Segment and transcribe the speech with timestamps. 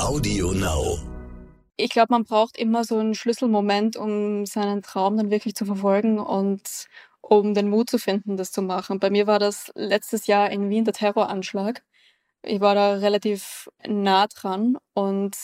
[0.00, 0.98] Audio Now.
[1.76, 6.18] Ich glaube, man braucht immer so einen Schlüsselmoment, um seinen Traum dann wirklich zu verfolgen
[6.18, 6.62] und
[7.20, 8.98] um den Mut zu finden, das zu machen.
[8.98, 11.82] Bei mir war das letztes Jahr in Wien der Terroranschlag.
[12.42, 15.36] Ich war da relativ nah dran und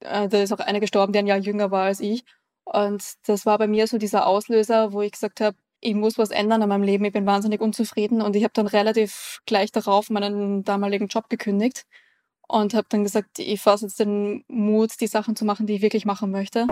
[0.00, 2.24] äh, da ist auch einer gestorben, der ein Jahr jünger war als ich.
[2.64, 6.30] Und das war bei mir so dieser Auslöser, wo ich gesagt habe, ich muss was
[6.30, 10.10] ändern an meinem Leben, ich bin wahnsinnig unzufrieden und ich habe dann relativ gleich darauf
[10.10, 11.86] meinen damaligen Job gekündigt
[12.50, 15.82] und habe dann gesagt, ich fasse jetzt den Mut, die Sachen zu machen, die ich
[15.82, 16.66] wirklich machen möchte.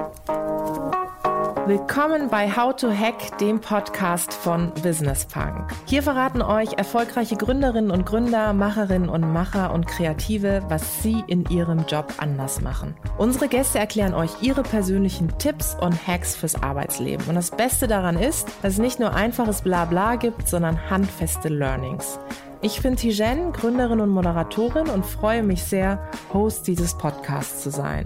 [1.66, 5.70] Willkommen bei How to Hack, dem Podcast von Business Punk.
[5.84, 11.44] Hier verraten euch erfolgreiche Gründerinnen und Gründer, Macherinnen und Macher und Kreative, was sie in
[11.50, 12.94] ihrem Job anders machen.
[13.18, 17.26] Unsere Gäste erklären euch ihre persönlichen Tipps und Hacks fürs Arbeitsleben.
[17.28, 22.18] Und das Beste daran ist, dass es nicht nur einfaches Blabla gibt, sondern handfeste Learnings.
[22.60, 28.04] Ich bin Tijen, Gründerin und Moderatorin und freue mich sehr, Host dieses Podcasts zu sein.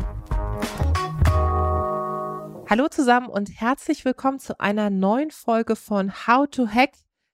[2.69, 6.91] Hallo zusammen und herzlich willkommen zu einer neuen Folge von How to Hack,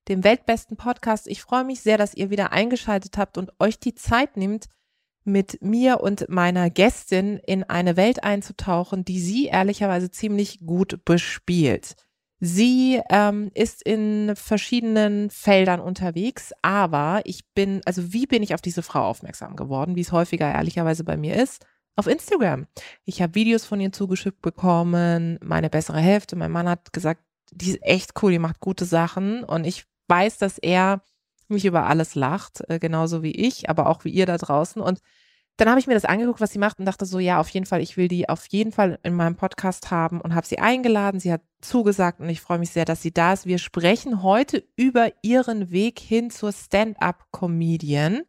[0.06, 1.26] dem weltbesten Podcast.
[1.26, 4.66] Ich freue mich sehr, dass ihr wieder eingeschaltet habt und euch die Zeit nimmt,
[5.24, 11.96] mit mir und meiner Gästin in eine Welt einzutauchen, die sie ehrlicherweise ziemlich gut bespielt.
[12.40, 18.60] Sie ähm, ist in verschiedenen Feldern unterwegs, aber ich bin, also wie bin ich auf
[18.60, 21.64] diese Frau aufmerksam geworden, wie es häufiger ehrlicherweise bei mir ist?
[21.98, 22.68] auf Instagram.
[23.04, 25.36] Ich habe Videos von ihr zugeschickt bekommen.
[25.42, 29.42] Meine bessere Hälfte, mein Mann hat gesagt, die ist echt cool, die macht gute Sachen.
[29.42, 31.02] Und ich weiß, dass er
[31.48, 34.80] mich über alles lacht, äh, genauso wie ich, aber auch wie ihr da draußen.
[34.80, 35.00] Und
[35.58, 37.66] dann habe ich mir das angeguckt, was sie macht und dachte so, ja, auf jeden
[37.66, 41.18] Fall, ich will die auf jeden Fall in meinem Podcast haben und habe sie eingeladen.
[41.18, 43.44] Sie hat zugesagt und ich freue mich sehr, dass sie da ist.
[43.44, 48.22] Wir sprechen heute über ihren Weg hin zur Stand-up-Comedian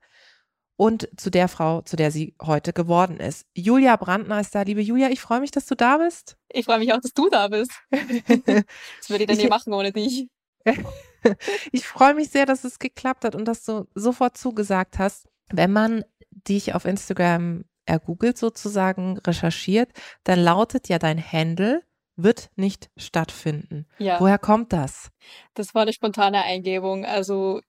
[0.76, 3.46] und zu der Frau, zu der sie heute geworden ist.
[3.54, 4.64] Julia Brandner ist da.
[4.64, 6.36] Liebe Julia, ich freue mich, dass du da bist.
[6.48, 7.72] Ich freue mich auch, dass du da bist.
[7.92, 10.30] Was würde ich denn hier machen ohne dich?
[11.72, 15.28] ich freue mich sehr, dass es geklappt hat und dass du sofort zugesagt hast.
[15.52, 16.06] Wenn man
[16.48, 19.92] dich auf Instagram ergoogelt sozusagen, recherchiert,
[20.24, 21.84] dann lautet ja dein Handle
[22.24, 23.86] wird nicht stattfinden.
[23.98, 24.20] Ja.
[24.20, 25.10] Woher kommt das?
[25.54, 27.06] Das war eine spontane Eingebung.
[27.06, 27.62] Also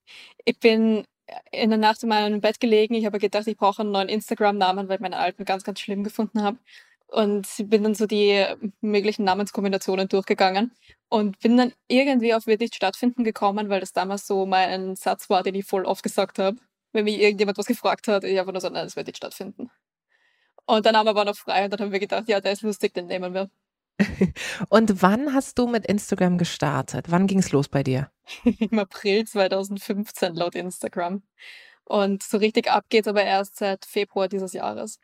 [0.43, 1.05] ich bin
[1.51, 2.93] in der Nacht in meinem Bett gelegen.
[2.93, 6.03] Ich habe gedacht, ich brauche einen neuen Instagram-Namen, weil ich meinen alten ganz, ganz schlimm
[6.03, 6.57] gefunden habe.
[7.07, 8.45] Und bin dann so die
[8.79, 10.71] möglichen Namenskombinationen durchgegangen
[11.09, 15.29] und bin dann irgendwie auf wird nicht stattfinden gekommen, weil das damals so mein Satz
[15.29, 16.57] war, den ich voll oft gesagt habe.
[16.93, 19.69] Wenn mich irgendjemand was gefragt hat, ich einfach nur so, nein, das wird nicht stattfinden.
[20.65, 22.93] Und der Name war noch frei und dann haben wir gedacht, ja, der ist lustig,
[22.93, 23.49] den nehmen wir.
[24.69, 27.07] Und wann hast du mit Instagram gestartet?
[27.09, 28.11] Wann ging es los bei dir?
[28.43, 31.23] Im April 2015 laut Instagram.
[31.83, 34.99] Und so richtig ab geht aber erst seit Februar dieses Jahres.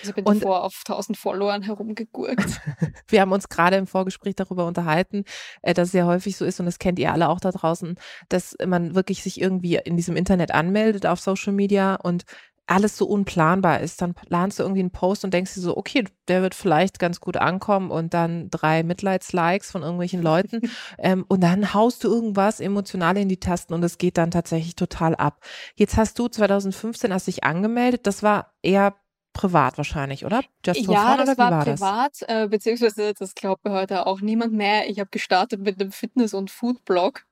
[0.00, 2.60] Also ich bin und davor auf 1000 Followern herumgegurkt.
[3.08, 5.24] Wir haben uns gerade im Vorgespräch darüber unterhalten,
[5.62, 7.96] äh, dass es sehr häufig so ist und das kennt ihr alle auch da draußen,
[8.28, 12.24] dass man wirklich sich irgendwie in diesem Internet anmeldet auf Social Media und
[12.68, 16.04] alles so unplanbar ist, dann planst du irgendwie einen Post und denkst dir so, okay,
[16.28, 20.60] der wird vielleicht ganz gut ankommen und dann drei Mitleidslikes von irgendwelchen Leuten
[20.98, 24.76] ähm, und dann haust du irgendwas emotional in die Tasten und es geht dann tatsächlich
[24.76, 25.40] total ab.
[25.76, 28.94] Jetzt hast du 2015 hast dich angemeldet, das war eher
[29.38, 30.42] privat wahrscheinlich, oder?
[30.66, 32.28] Just for ja, fun, das war, war privat, das?
[32.28, 34.90] Äh, beziehungsweise das glaubt mir heute auch niemand mehr.
[34.90, 37.24] Ich habe gestartet mit einem Fitness- und Food-Blog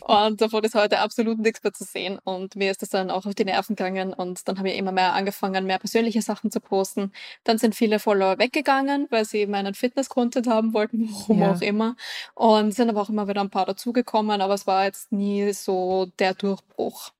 [0.00, 2.18] und davon ist heute absolut nichts mehr zu sehen.
[2.24, 4.12] Und mir ist das dann auch auf die Nerven gegangen.
[4.12, 7.12] Und dann habe ich immer mehr angefangen, mehr persönliche Sachen zu posten.
[7.44, 11.52] Dann sind viele Follower weggegangen, weil sie meinen Fitness-Content haben wollten, warum ja.
[11.52, 11.96] auch immer.
[12.34, 14.40] Und sind aber auch immer wieder ein paar dazugekommen.
[14.40, 17.12] Aber es war jetzt nie so der Durchbruch.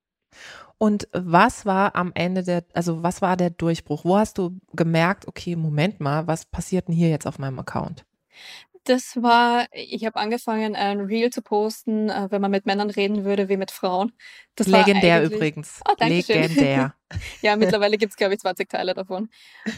[0.79, 4.05] Und was war am Ende der, also was war der Durchbruch?
[4.05, 8.05] Wo hast du gemerkt, okay, Moment mal, was passiert denn hier jetzt auf meinem Account?
[8.85, 13.25] Das war, ich habe angefangen, ein Reel zu posten, äh, wenn man mit Männern reden
[13.25, 14.13] würde wie mit Frauen.
[14.55, 15.81] Das Legendär übrigens.
[15.89, 16.95] Oh, Legendär.
[17.43, 19.29] ja, mittlerweile gibt es, glaube ich, 20 Teile davon.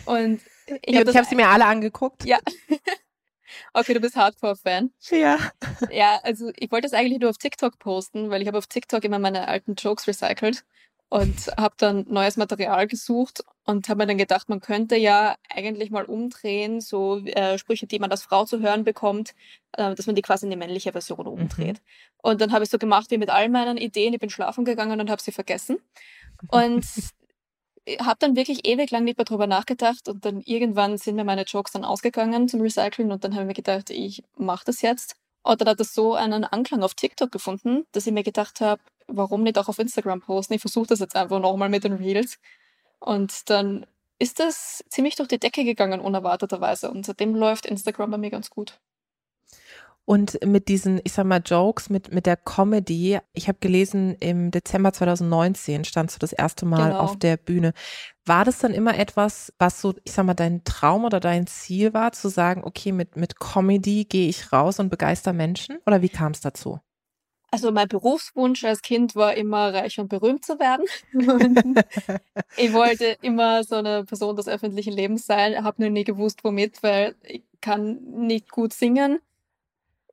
[0.04, 0.42] Und
[0.82, 2.24] ich habe hab sie mir alle angeguckt.
[2.24, 2.38] Ja.
[3.72, 4.90] Okay, du bist Hardcore-Fan.
[5.10, 5.38] Ja.
[5.90, 9.02] Ja, also ich wollte das eigentlich nur auf TikTok posten, weil ich habe auf TikTok
[9.04, 10.64] immer meine alten Jokes recycelt
[11.10, 15.90] und habe dann neues Material gesucht und habe mir dann gedacht, man könnte ja eigentlich
[15.90, 19.34] mal umdrehen, so äh, Sprüche, die man als Frau zu hören bekommt,
[19.72, 21.76] äh, dass man die quasi in die männliche Version umdreht.
[21.76, 22.10] Mhm.
[22.18, 24.12] Und dann habe ich so gemacht wie mit all meinen Ideen.
[24.12, 25.78] Ich bin schlafen gegangen und habe sie vergessen.
[26.50, 26.84] Und
[28.00, 31.44] habe dann wirklich ewig lang nicht mehr drüber nachgedacht und dann irgendwann sind mir meine
[31.44, 35.16] Jokes dann ausgegangen zum Recyceln und dann habe ich mir gedacht, ich mache das jetzt.
[35.42, 38.82] Und dann hat das so einen Anklang auf TikTok gefunden, dass ich mir gedacht habe,
[39.08, 40.54] warum nicht auch auf Instagram posten?
[40.54, 42.38] Ich versuche das jetzt einfach nochmal mit den Reels.
[43.00, 43.86] Und dann
[44.18, 46.90] ist das ziemlich durch die Decke gegangen, unerwarteterweise.
[46.90, 48.80] Und seitdem läuft Instagram bei mir ganz gut.
[50.08, 54.50] Und mit diesen, ich sag mal, Jokes, mit, mit der Comedy, ich habe gelesen, im
[54.50, 57.00] Dezember 2019 standst du das erste Mal genau.
[57.00, 57.74] auf der Bühne.
[58.24, 61.92] War das dann immer etwas, was so, ich sag mal, dein Traum oder dein Ziel
[61.92, 65.76] war, zu sagen, okay, mit, mit Comedy gehe ich raus und begeister Menschen?
[65.84, 66.80] Oder wie kam es dazu?
[67.50, 70.84] Also mein Berufswunsch als Kind war immer reich und berühmt zu werden.
[72.56, 76.82] ich wollte immer so eine Person des öffentlichen Lebens sein, habe nur nie gewusst, womit,
[76.82, 79.20] weil ich kann nicht gut singen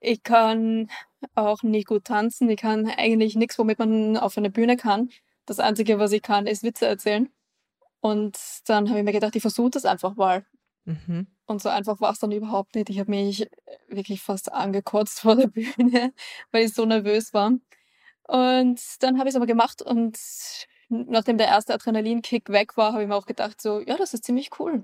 [0.05, 0.89] ich kann
[1.35, 2.49] auch nicht gut tanzen.
[2.49, 5.09] Ich kann eigentlich nichts, womit man auf einer Bühne kann.
[5.45, 7.29] Das Einzige, was ich kann, ist Witze erzählen.
[8.01, 10.45] Und dann habe ich mir gedacht, ich versuche das einfach mal.
[10.85, 11.27] Mhm.
[11.47, 12.89] Und so einfach war es dann überhaupt nicht.
[12.89, 13.47] Ich habe mich
[13.87, 16.13] wirklich fast angekotzt vor der Bühne,
[16.51, 17.51] weil ich so nervös war.
[18.27, 20.17] Und dann habe ich es aber gemacht und
[20.89, 24.23] nachdem der erste Adrenalinkick weg war, habe ich mir auch gedacht, so, ja, das ist
[24.23, 24.83] ziemlich cool.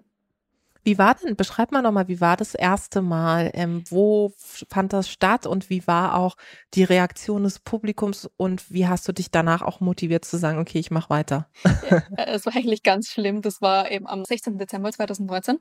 [0.84, 3.52] Wie war denn, beschreib mal nochmal, wie war das erste Mal?
[3.54, 6.36] Ähm, wo fand das statt und wie war auch
[6.74, 10.80] die Reaktion des Publikums und wie hast du dich danach auch motiviert zu sagen, okay,
[10.80, 11.50] ich mache weiter?
[11.90, 13.42] Ja, es war eigentlich ganz schlimm.
[13.42, 14.58] Das war eben am 16.
[14.58, 15.60] Dezember 2019.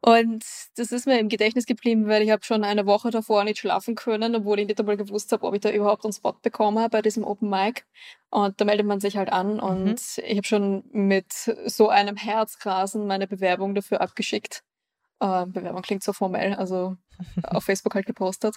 [0.00, 0.44] Und
[0.76, 3.94] das ist mir im Gedächtnis geblieben, weil ich habe schon eine Woche davor nicht schlafen
[3.94, 7.00] können, obwohl ich nicht einmal gewusst habe, ob ich da überhaupt einen Spot bekomme bei
[7.00, 7.84] diesem Open Mic.
[8.28, 10.24] Und da meldet man sich halt an und mhm.
[10.24, 14.62] ich habe schon mit so einem Herzrasen meine Bewerbung dafür abgeschickt.
[15.20, 16.96] Äh, Bewerbung klingt so formell, also
[17.44, 18.56] auf Facebook halt gepostet.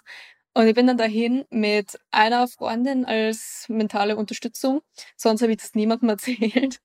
[0.53, 4.81] Und ich bin dann dahin mit einer Freundin als mentale Unterstützung.
[5.15, 6.81] Sonst habe ich das niemandem erzählt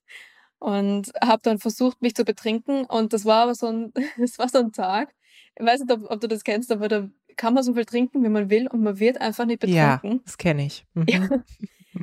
[0.63, 2.85] und habe dann versucht, mich zu betrinken.
[2.85, 5.13] Und das war aber so ein, das war so ein Tag.
[5.59, 8.23] Ich weiß nicht, ob, ob, du das kennst, aber da kann man so viel trinken,
[8.23, 10.13] wie man will, und man wird einfach nicht betrunken.
[10.13, 10.87] Ja, das kenne ich.
[10.95, 11.07] Mhm.
[11.09, 11.29] Ja.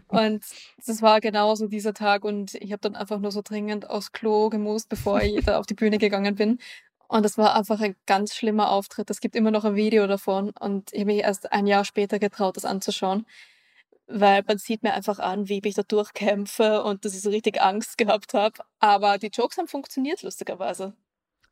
[0.07, 0.45] Und
[0.85, 4.49] das war genauso dieser Tag und ich habe dann einfach nur so dringend aufs Klo
[4.49, 6.59] gemusst, bevor ich da auf die Bühne gegangen bin.
[7.07, 9.09] Und das war einfach ein ganz schlimmer Auftritt.
[9.09, 12.19] Es gibt immer noch ein Video davon und ich habe mich erst ein Jahr später
[12.19, 13.25] getraut, das anzuschauen
[14.09, 17.61] weil man sieht mir einfach an, wie ich da durchkämpfe und dass ich so richtig
[17.61, 18.55] Angst gehabt habe.
[18.79, 20.95] Aber die Jokes haben funktioniert, lustigerweise.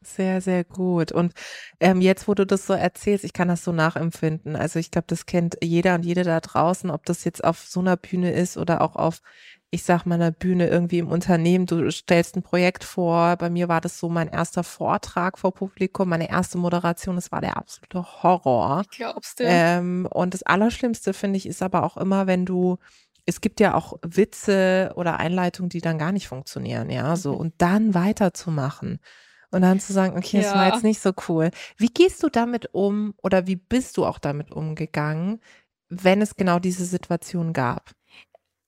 [0.01, 1.11] Sehr, sehr gut.
[1.11, 1.33] Und
[1.79, 4.55] ähm, jetzt, wo du das so erzählst, ich kann das so nachempfinden.
[4.55, 7.79] Also ich glaube, das kennt jeder und jede da draußen, ob das jetzt auf so
[7.79, 9.21] einer Bühne ist oder auch auf
[9.69, 13.35] ich sag mal, einer Bühne irgendwie im Unternehmen, du stellst ein Projekt vor.
[13.35, 17.15] Bei mir war das so mein erster Vortrag vor Publikum, meine erste Moderation.
[17.15, 18.83] Das war der absolute Horror.
[18.95, 19.43] Glaubst du?
[19.45, 22.77] Ähm, und das Allerschlimmste finde ich ist aber auch immer, wenn du
[23.27, 27.39] es gibt ja auch Witze oder Einleitungen, die dann gar nicht funktionieren, ja, so mhm.
[27.39, 28.99] und dann weiterzumachen
[29.51, 30.55] und dann zu sagen, okay, das ja.
[30.55, 31.51] war jetzt nicht so cool.
[31.77, 35.41] Wie gehst du damit um oder wie bist du auch damit umgegangen,
[35.89, 37.91] wenn es genau diese Situation gab?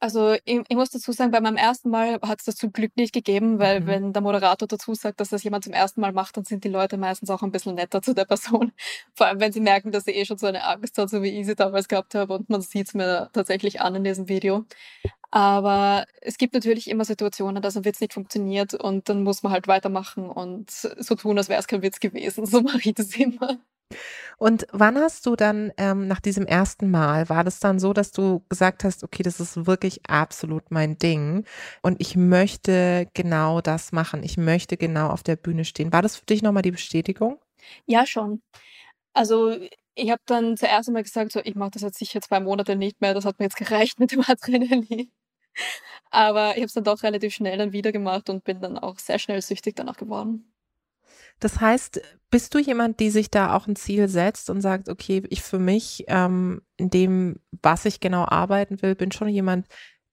[0.01, 2.95] Also ich, ich, muss dazu sagen, bei meinem ersten Mal hat es das zum Glück
[2.95, 3.87] nicht gegeben, weil mhm.
[3.87, 6.69] wenn der Moderator dazu sagt, dass das jemand zum ersten Mal macht, dann sind die
[6.69, 8.71] Leute meistens auch ein bisschen netter zu der Person.
[9.13, 11.39] Vor allem, wenn sie merken, dass sie eh schon so eine Angst hat, so wie
[11.39, 14.65] ich sie damals gehabt habe und man sieht es mir tatsächlich an in diesem Video.
[15.31, 19.51] Aber es gibt natürlich immer Situationen, dass ein Witz nicht funktioniert und dann muss man
[19.51, 22.45] halt weitermachen und so tun, als wäre es kein Witz gewesen.
[22.49, 23.59] So mache ich das immer.
[24.37, 28.11] Und wann hast du dann ähm, nach diesem ersten Mal, war das dann so, dass
[28.11, 31.45] du gesagt hast, okay, das ist wirklich absolut mein Ding
[31.81, 35.91] und ich möchte genau das machen, ich möchte genau auf der Bühne stehen.
[35.93, 37.39] War das für dich nochmal die Bestätigung?
[37.85, 38.41] Ja, schon.
[39.13, 39.57] Also
[39.95, 43.01] ich habe dann zuerst einmal gesagt, so, ich mache das jetzt sicher zwei Monate nicht
[43.01, 45.11] mehr, das hat mir jetzt gereicht mit dem Adrenalin.
[46.11, 48.99] Aber ich habe es dann doch relativ schnell dann wieder gemacht und bin dann auch
[48.99, 50.51] sehr schnell süchtig danach geworden.
[51.39, 55.23] Das heißt, bist du jemand, die sich da auch ein Ziel setzt und sagt, okay,
[55.29, 59.67] ich für mich, ähm, in dem, was ich genau arbeiten will, bin schon jemand,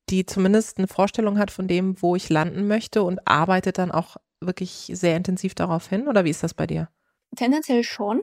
[0.09, 4.17] die zumindest eine Vorstellung hat von dem, wo ich landen möchte und arbeitet dann auch
[4.41, 6.09] wirklich sehr intensiv darauf hin?
[6.09, 6.89] Oder wie ist das bei dir?
[7.35, 8.23] Tendenziell schon.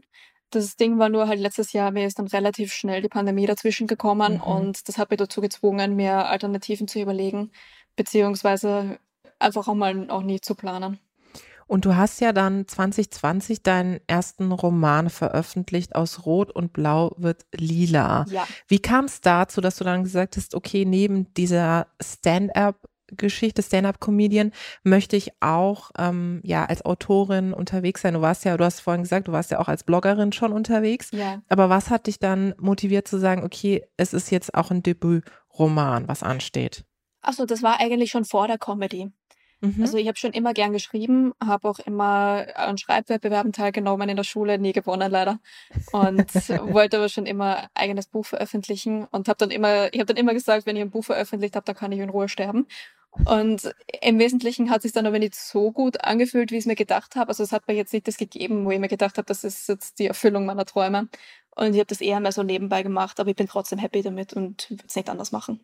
[0.49, 3.87] Das Ding war nur halt letztes Jahr, mir ist dann relativ schnell die Pandemie dazwischen
[3.87, 4.41] gekommen mhm.
[4.41, 7.51] und das hat mich dazu gezwungen, mir Alternativen zu überlegen,
[7.95, 8.99] beziehungsweise
[9.39, 10.99] einfach auch mal auch nie zu planen.
[11.67, 17.45] Und du hast ja dann 2020 deinen ersten Roman veröffentlicht, aus Rot und Blau wird
[17.53, 18.25] lila.
[18.29, 18.47] Ja.
[18.67, 22.77] Wie kam es dazu, dass du dann gesagt hast, okay, neben dieser Stand-up
[23.17, 24.51] Geschichte, Stand-up-Comedian,
[24.83, 28.13] möchte ich auch ähm, ja als Autorin unterwegs sein.
[28.13, 31.11] Du warst ja, du hast vorhin gesagt, du warst ja auch als Bloggerin schon unterwegs.
[31.11, 31.41] Ja.
[31.49, 36.07] Aber was hat dich dann motiviert zu sagen, okay, es ist jetzt auch ein Debütroman,
[36.07, 36.85] was ansteht?
[37.21, 39.11] Achso, das war eigentlich schon vor der Comedy.
[39.63, 39.81] Mhm.
[39.81, 44.25] Also ich habe schon immer gern geschrieben, habe auch immer an Schreibwettbewerben teilgenommen in der
[44.25, 45.39] Schule, nie gewonnen leider.
[45.93, 46.33] Und
[46.73, 50.33] wollte aber schon immer eigenes Buch veröffentlichen und habe dann immer, ich habe dann immer
[50.33, 52.67] gesagt, wenn ich ein Buch veröffentlicht habe, dann kann ich in Ruhe sterben.
[53.25, 56.65] Und im Wesentlichen hat es sich dann aber nicht so gut angefühlt, wie ich es
[56.65, 57.29] mir gedacht habe.
[57.29, 59.69] Also es hat mir jetzt nicht das gegeben, wo ich mir gedacht habe, das ist
[59.69, 61.07] jetzt die Erfüllung meiner Träume.
[61.55, 64.33] Und ich habe das eher mehr so nebenbei gemacht, aber ich bin trotzdem happy damit
[64.33, 65.61] und würde es nicht anders machen.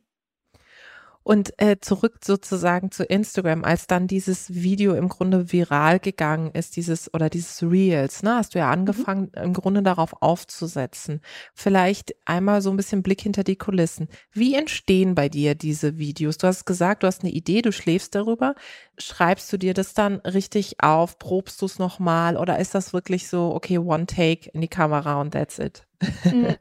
[1.29, 6.75] Und äh, zurück sozusagen zu Instagram, als dann dieses Video im Grunde viral gegangen ist,
[6.75, 8.71] dieses oder dieses Reels, ne, hast du ja mhm.
[8.71, 9.43] angefangen, mhm.
[9.43, 11.21] im Grunde darauf aufzusetzen.
[11.53, 14.07] Vielleicht einmal so ein bisschen Blick hinter die Kulissen.
[14.31, 16.39] Wie entstehen bei dir diese Videos?
[16.39, 18.55] Du hast gesagt, du hast eine Idee, du schläfst darüber.
[18.97, 21.19] Schreibst du dir das dann richtig auf?
[21.19, 22.37] Probst du es nochmal?
[22.37, 25.85] Oder ist das wirklich so, okay, one take in die Kamera und that's it?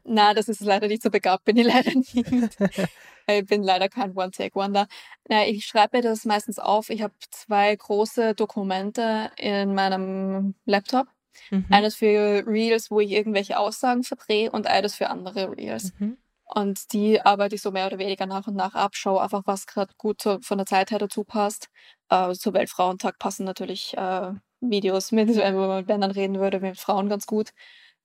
[0.03, 2.15] Na, das ist leider nicht so begabt, bin ich leider nicht.
[3.31, 4.87] Ich bin leider kein One-Take-Wonder.
[5.45, 6.89] Ich schreibe das meistens auf.
[6.89, 11.05] Ich habe zwei große Dokumente in meinem Laptop.
[11.51, 11.65] Mhm.
[11.69, 15.93] Eines für Reels, wo ich irgendwelche Aussagen verdrehe und eines für andere Reels.
[15.99, 16.17] Mhm.
[16.45, 19.67] Und die arbeite ich so mehr oder weniger nach und nach ab, schaue einfach, was
[19.67, 21.69] gerade gut so von der Zeit her dazu passt.
[22.09, 26.79] Äh, zu Weltfrauentag passen natürlich äh, Videos mit, wenn man mit Männern reden würde, mit
[26.79, 27.51] Frauen ganz gut.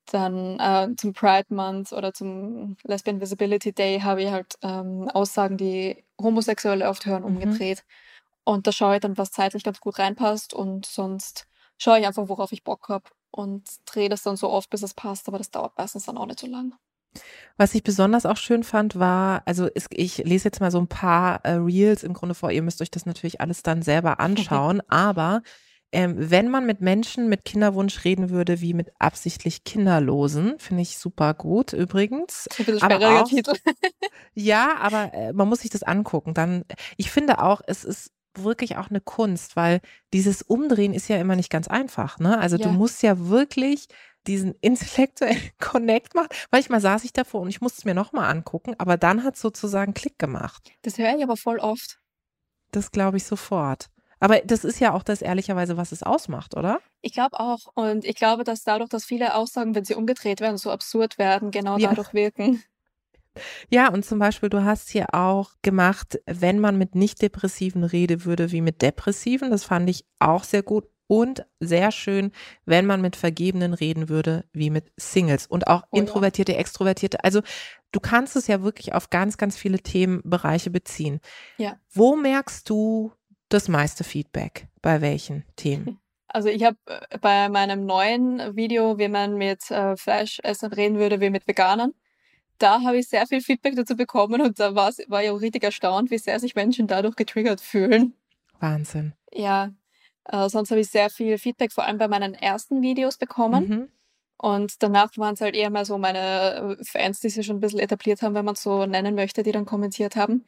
[0.06, 5.56] Dann äh, zum Pride Month oder zum Lesbian Visibility Day habe ich halt ähm, Aussagen,
[5.56, 7.36] die Homosexuelle oft hören, mhm.
[7.36, 7.84] umgedreht.
[8.44, 11.46] Und da schaue ich dann, was zeitlich ganz gut reinpasst und sonst
[11.78, 14.94] schaue ich einfach, worauf ich Bock habe und drehe das dann so oft, bis es
[14.94, 16.74] passt, aber das dauert meistens dann auch nicht so lang.
[17.56, 20.88] Was ich besonders auch schön fand, war, also ist, ich lese jetzt mal so ein
[20.88, 24.82] paar äh, Reels im Grunde vor, ihr müsst euch das natürlich alles dann selber anschauen,
[24.88, 25.42] aber
[25.94, 30.98] ähm, wenn man mit Menschen mit Kinderwunsch reden würde, wie mit absichtlich Kinderlosen, finde ich
[30.98, 32.48] super gut übrigens.
[32.58, 33.54] Ein bisschen aber auch, Titel.
[34.34, 36.34] ja, aber äh, man muss sich das angucken.
[36.34, 36.64] Dann,
[36.96, 39.80] ich finde auch, es ist wirklich auch eine Kunst, weil
[40.12, 42.18] dieses Umdrehen ist ja immer nicht ganz einfach.
[42.18, 42.38] Ne?
[42.38, 42.66] Also ja.
[42.66, 43.86] du musst ja wirklich
[44.26, 46.28] diesen intellektuellen Connect machen.
[46.50, 49.40] Manchmal saß ich davor und ich musste es mir nochmal angucken, aber dann hat es
[49.40, 50.72] sozusagen Klick gemacht.
[50.82, 52.00] Das höre ich aber voll oft.
[52.72, 53.88] Das glaube ich sofort.
[54.20, 56.80] Aber das ist ja auch das ehrlicherweise, was es ausmacht, oder?
[57.02, 57.66] Ich glaube auch.
[57.74, 61.50] Und ich glaube, dass dadurch, dass viele Aussagen, wenn sie umgedreht werden, so absurd werden,
[61.50, 61.88] genau ja.
[61.88, 62.62] dadurch wirken.
[63.68, 68.52] Ja, und zum Beispiel, du hast hier auch gemacht, wenn man mit nicht-depressiven rede würde,
[68.52, 69.50] wie mit depressiven.
[69.50, 70.84] Das fand ich auch sehr gut.
[71.06, 72.32] Und sehr schön,
[72.64, 76.58] wenn man mit Vergebenen reden würde, wie mit Singles und auch oh, Introvertierte, ja.
[76.58, 77.22] Extrovertierte.
[77.22, 77.42] Also
[77.92, 81.20] du kannst es ja wirklich auf ganz, ganz viele Themenbereiche beziehen.
[81.58, 81.76] Ja.
[81.92, 83.12] Wo merkst du,
[83.54, 84.66] das meiste Feedback?
[84.82, 85.98] Bei welchen Themen?
[86.26, 91.20] Also ich habe äh, bei meinem neuen Video, wie man mit äh, Fleischessen reden würde,
[91.20, 91.94] wie mit Veganern,
[92.58, 96.10] da habe ich sehr viel Feedback dazu bekommen und da war ich auch richtig erstaunt,
[96.10, 98.14] wie sehr sich Menschen dadurch getriggert fühlen.
[98.58, 99.12] Wahnsinn.
[99.32, 99.70] Ja,
[100.24, 103.68] äh, sonst habe ich sehr viel Feedback vor allem bei meinen ersten Videos bekommen.
[103.68, 103.88] Mhm.
[104.36, 107.60] Und danach waren es halt eher mal so meine äh, Fans, die sich schon ein
[107.60, 110.44] bisschen etabliert haben, wenn man es so nennen möchte, die dann kommentiert haben.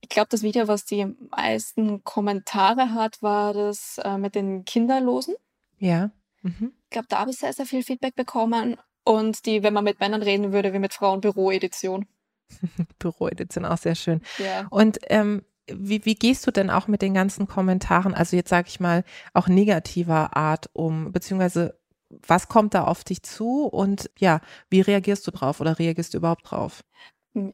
[0.00, 5.34] Ich glaube, das Video, was die meisten Kommentare hat, war das äh, mit den Kinderlosen.
[5.78, 6.10] Ja.
[6.42, 6.72] Mhm.
[6.84, 8.76] Ich glaube, da habe ich sehr, sehr viel Feedback bekommen.
[9.04, 12.06] Und die, wenn man mit Männern reden würde, wie mit Frauen, Büroedition.
[12.98, 14.20] Büroedition, auch sehr schön.
[14.38, 14.66] Ja.
[14.70, 18.68] Und ähm, wie, wie gehst du denn auch mit den ganzen Kommentaren, also jetzt sage
[18.68, 21.78] ich mal, auch negativer Art um, beziehungsweise
[22.26, 24.40] was kommt da auf dich zu und ja,
[24.70, 26.82] wie reagierst du drauf oder reagierst du überhaupt drauf?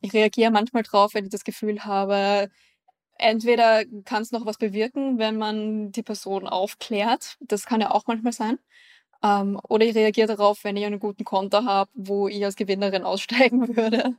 [0.00, 2.50] Ich reagiere manchmal drauf, wenn ich das Gefühl habe,
[3.19, 7.37] entweder kann es noch was bewirken, wenn man die Person aufklärt.
[7.40, 8.59] Das kann ja auch manchmal sein.
[9.23, 13.04] Ähm, oder ich reagiere darauf, wenn ich einen guten Konter habe, wo ich als Gewinnerin
[13.04, 14.16] aussteigen würde.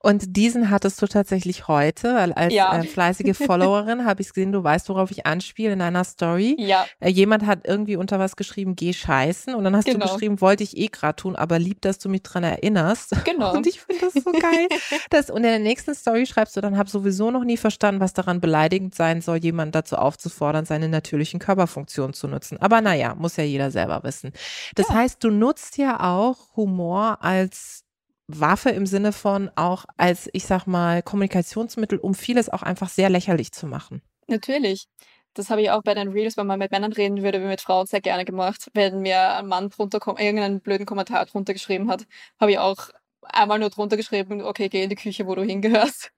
[0.00, 2.76] Und diesen hattest du tatsächlich heute, weil als ja.
[2.76, 6.56] äh, fleißige Followerin habe ich gesehen, du weißt, worauf ich anspiele in einer Story.
[6.58, 6.86] Ja.
[7.00, 9.54] Äh, jemand hat irgendwie unter was geschrieben, geh scheißen.
[9.54, 10.06] Und dann hast genau.
[10.06, 13.16] du geschrieben, wollte ich eh gerade tun, aber lieb, dass du mich dran erinnerst.
[13.28, 13.52] Genau.
[13.52, 14.68] Und ich finde das so geil.
[15.10, 18.14] das, und in der nächsten Story schreibst du dann, habe sowieso noch nie verstanden, was
[18.14, 22.56] daran beleidigend sein soll, jemanden dazu aufzufordern, seine natürlichen Körperfunktionen zu nutzen.
[22.58, 24.32] Aber naja, muss ja jeder selber wissen.
[24.76, 24.94] Das ja.
[24.94, 27.84] heißt, du nutzt ja auch Humor als
[28.28, 33.08] Waffe im Sinne von auch als, ich sag mal, Kommunikationsmittel, um vieles auch einfach sehr
[33.08, 34.02] lächerlich zu machen.
[34.26, 34.86] Natürlich.
[35.34, 37.60] Das habe ich auch bei den Reels, wenn man mit Männern reden würde, wie mit
[37.60, 38.68] Frauen sehr gerne gemacht.
[38.74, 42.06] Wenn mir ein Mann drunter irgendeinen blöden Kommentar drunter geschrieben hat,
[42.40, 42.90] habe ich auch
[43.22, 46.10] einmal nur drunter geschrieben, okay, geh in die Küche, wo du hingehörst.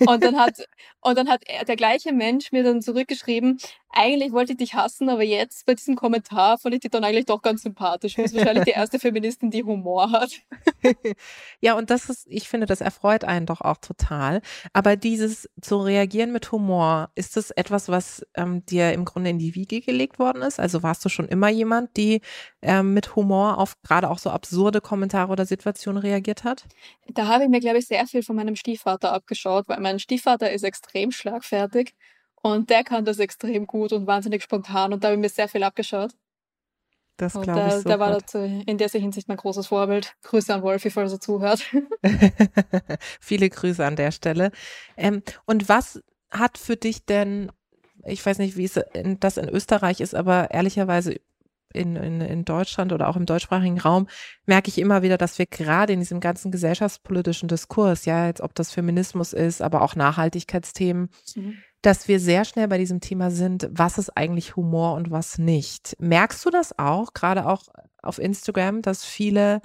[0.00, 0.66] Und dann hat,
[1.00, 3.58] und dann hat der gleiche Mensch mir dann zurückgeschrieben,
[3.92, 7.26] eigentlich wollte ich dich hassen, aber jetzt bei diesem Kommentar fand ich dich dann eigentlich
[7.26, 8.14] doch ganz sympathisch.
[8.14, 10.32] Du bist wahrscheinlich die erste Feministin, die Humor hat.
[11.60, 14.40] ja, und das ist, ich finde, das erfreut einen doch auch total.
[14.72, 19.38] Aber dieses zu reagieren mit Humor, ist das etwas, was ähm, dir im Grunde in
[19.38, 20.58] die Wiege gelegt worden ist?
[20.58, 22.22] Also warst du schon immer jemand, die
[22.62, 26.64] ähm, mit Humor auf gerade auch so absurde Kommentare oder Situationen reagiert hat?
[27.08, 29.98] Da habe ich mir, glaube ich, sehr viel von meinem Stiefvater abgeschaut abgeschaut, weil mein
[29.98, 31.94] Stiefvater ist extrem schlagfertig
[32.42, 35.48] und der kann das extrem gut und wahnsinnig spontan und da habe ich mir sehr
[35.48, 36.12] viel abgeschaut.
[37.18, 37.86] Das glaube ich sofort.
[37.86, 40.16] da war dazu in der Hinsicht mein großes Vorbild.
[40.22, 41.62] Grüße an Wolfi, falls er zuhört.
[43.20, 44.50] Viele Grüße an der Stelle.
[44.96, 47.52] Ähm, und was hat für dich denn,
[48.06, 51.20] ich weiß nicht, wie es in, das in Österreich ist, aber ehrlicherweise
[51.74, 54.08] in, in, in Deutschland oder auch im deutschsprachigen Raum
[54.46, 58.54] merke ich immer wieder, dass wir gerade in diesem ganzen gesellschaftspolitischen Diskurs, ja, jetzt ob
[58.54, 61.58] das Feminismus ist, aber auch Nachhaltigkeitsthemen, Mhm.
[61.82, 65.96] dass wir sehr schnell bei diesem Thema sind, was ist eigentlich Humor und was nicht.
[65.98, 67.62] Merkst du das auch, gerade auch
[68.02, 69.60] auf Instagram, dass viele,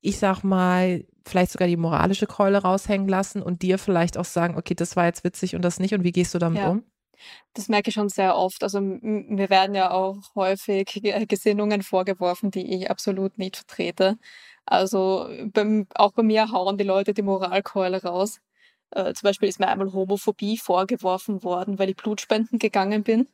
[0.00, 4.56] ich sag mal, vielleicht sogar die moralische Keule raushängen lassen und dir vielleicht auch sagen,
[4.56, 6.68] okay, das war jetzt witzig und das nicht und wie gehst du damit Ja.
[6.70, 6.82] um?
[7.54, 8.62] Das merke ich schon sehr oft.
[8.62, 14.18] Also mir werden ja auch häufig Ge- Gesinnungen vorgeworfen, die ich absolut nicht vertrete.
[14.66, 18.40] Also beim, auch bei mir hauen die Leute die Moralkeule raus.
[18.90, 23.28] Äh, zum Beispiel ist mir einmal Homophobie vorgeworfen worden, weil ich Blutspenden gegangen bin.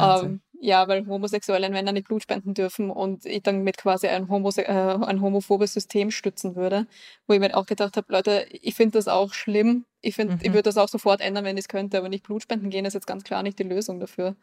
[0.00, 4.28] Ähm, ja, weil homosexuelle Männer nicht Blut spenden dürfen und ich dann mit quasi ein,
[4.28, 6.86] homose äh, ein homophobes System stützen würde,
[7.26, 9.84] wo ich mir auch gedacht habe, Leute, ich finde das auch schlimm.
[10.02, 10.54] Ich finde, ich Mhm.
[10.54, 12.94] würde das auch sofort ändern, wenn ich es könnte, aber nicht Blut spenden gehen ist
[12.94, 14.36] jetzt ganz klar nicht die Lösung dafür.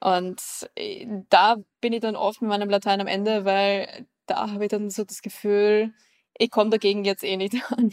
[0.00, 0.40] Und
[0.76, 4.70] äh, da bin ich dann oft mit meinem Latein am Ende, weil da habe ich
[4.70, 5.92] dann so das Gefühl,
[6.38, 7.92] ich komme dagegen jetzt eh nicht an.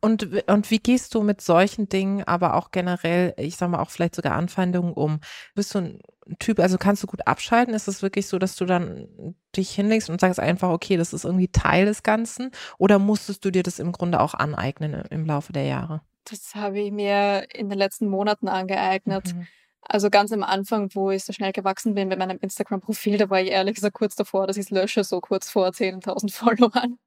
[0.00, 3.90] Und, und wie gehst du mit solchen Dingen, aber auch generell, ich sag mal auch
[3.90, 5.20] vielleicht sogar Anfeindungen um?
[5.54, 6.00] Bist du ein
[6.38, 7.74] Typ, also kannst du gut abschalten?
[7.74, 11.24] Ist es wirklich so, dass du dann dich hinlegst und sagst einfach, okay, das ist
[11.24, 12.50] irgendwie Teil des Ganzen?
[12.78, 16.02] Oder musstest du dir das im Grunde auch aneignen im- im Laufe der Jahre?
[16.30, 19.34] Das habe ich mir in den letzten Monaten angeeignet.
[19.34, 19.46] Mhm.
[19.80, 23.40] Also ganz am Anfang, wo ich so schnell gewachsen bin mit meinem Instagram-Profil, da war
[23.40, 26.98] ich ehrlich gesagt kurz davor, dass ich es lösche, so kurz vor 10.000 Followern.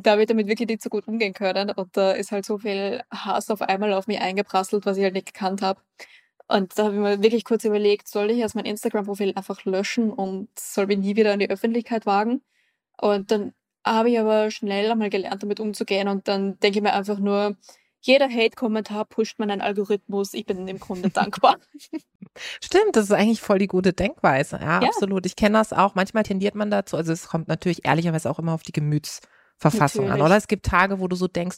[0.00, 1.70] Da habe ich damit wirklich nicht so gut umgehen können.
[1.70, 5.14] Und da ist halt so viel Hass auf einmal auf mich eingeprasselt, was ich halt
[5.14, 5.80] nicht gekannt habe.
[6.48, 10.10] Und da habe ich mir wirklich kurz überlegt, soll ich jetzt mein Instagram-Profil einfach löschen
[10.10, 12.42] und soll mich nie wieder in die Öffentlichkeit wagen?
[13.00, 13.52] Und dann
[13.84, 16.08] habe ich aber schnell einmal gelernt, damit umzugehen.
[16.08, 17.56] Und dann denke ich mir einfach nur,
[18.00, 20.34] jeder Hate-Kommentar pusht meinen Algorithmus.
[20.34, 21.56] Ich bin im Grunde dankbar.
[22.60, 24.56] Stimmt, das ist eigentlich voll die gute Denkweise.
[24.60, 24.88] Ja, Ja.
[24.88, 25.24] absolut.
[25.26, 25.94] Ich kenne das auch.
[25.94, 26.96] Manchmal tendiert man dazu.
[26.96, 30.22] Also es kommt natürlich ehrlicherweise auch immer auf die Gemütsverfassung an, Natürlich.
[30.22, 30.36] oder?
[30.36, 31.56] Es gibt Tage, wo du so denkst,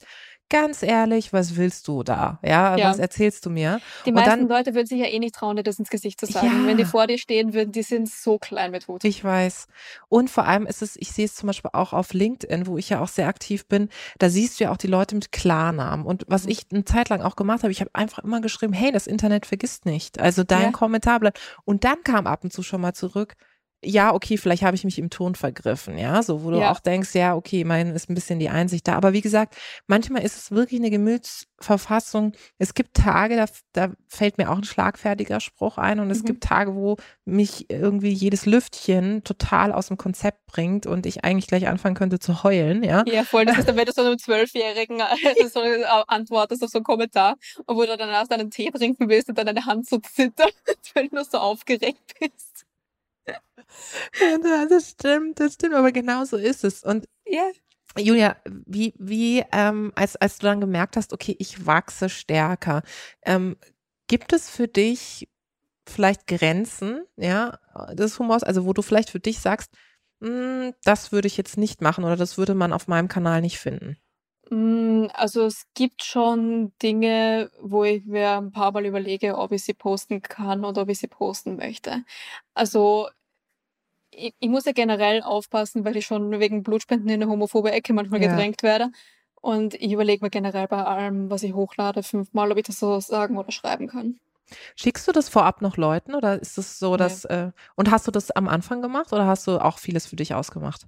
[0.50, 2.38] ganz ehrlich, was willst du da?
[2.42, 2.90] Ja, Ja.
[2.90, 3.80] was erzählst du mir?
[4.04, 6.20] Die Und meisten dann- Leute würden sich ja eh nicht trauen, dir das ins Gesicht
[6.20, 6.62] zu sagen.
[6.62, 6.66] Ja.
[6.68, 9.04] Wenn die vor dir stehen würden, die sind so klein mit Wut.
[9.04, 9.66] Ich weiß.
[10.10, 12.90] Und vor allem ist es, ich sehe es zum Beispiel auch auf LinkedIn, wo ich
[12.90, 13.88] ja auch sehr aktiv bin,
[14.18, 16.04] da siehst du ja auch die Leute mit Klarnamen.
[16.04, 16.50] Und was Mhm.
[16.50, 19.46] ich eine Zeit lang auch gemacht habe, ich habe einfach immer geschrieben, hey, das Internet
[19.46, 20.20] vergisst nicht.
[20.20, 20.70] Also dein Ja.
[20.72, 21.40] Kommentar bleibt.
[21.64, 23.34] Und dann kam ab und zu schon mal zurück,
[23.84, 26.70] ja, okay, vielleicht habe ich mich im Ton vergriffen, ja, so, wo du Ja.
[26.72, 28.94] auch denkst, ja, okay, immerhin ist ein bisschen die Einsicht da.
[28.96, 32.32] Aber wie gesagt, manchmal ist es wirklich eine Gemütsverfassung.
[32.58, 36.26] Es gibt Tage, da, da fällt mir auch ein schlagfertiger Spruch ein und es Mhm.
[36.26, 41.46] gibt Tage, wo mich irgendwie jedes Lüftchen total aus dem Konzept bringt und ich eigentlich
[41.46, 43.04] gleich anfangen könnte zu heulen, ja.
[43.06, 43.44] Ja, voll.
[43.44, 45.04] Das ist dann, wenn du so einem Zwölfjährigen äh,
[45.52, 49.28] so äh, antwortest auf so einen Kommentar und wo du danach deinen Tee trinken willst
[49.28, 50.54] und dann deine Hand so zittert,
[50.94, 52.64] weil du nur so aufgeregt bist.
[54.44, 56.82] Ja, das stimmt, das stimmt, aber genau so ist es.
[56.84, 57.44] Und Ja.
[57.98, 62.82] Julia, wie, wie, ähm, als, als du dann gemerkt hast, okay, ich wachse stärker,
[63.24, 63.56] ähm,
[64.08, 65.28] gibt es für dich
[65.88, 67.58] vielleicht Grenzen, ja,
[67.94, 69.72] des Humors, also wo du vielleicht für dich sagst,
[70.20, 73.58] "Mm, das würde ich jetzt nicht machen oder das würde man auf meinem Kanal nicht
[73.60, 73.98] finden?
[74.50, 79.64] Mm, Also es gibt schon Dinge, wo ich mir ein paar Mal überlege, ob ich
[79.64, 82.04] sie posten kann oder ob ich sie posten möchte.
[82.54, 83.08] Also
[84.10, 87.92] ich, ich muss ja generell aufpassen, weil ich schon wegen Blutspenden in eine homophobe Ecke
[87.92, 88.28] manchmal Ja.
[88.28, 88.90] gedrängt werde.
[89.40, 92.98] Und ich überlege mir generell bei allem, was ich hochlade, fünfmal, ob ich das so
[93.00, 94.18] sagen oder schreiben kann.
[94.76, 96.98] Schickst du das vorab noch Leuten oder ist es so, Nee.
[96.98, 100.16] dass, äh, und hast du das am Anfang gemacht oder hast du auch vieles für
[100.16, 100.86] dich ausgemacht?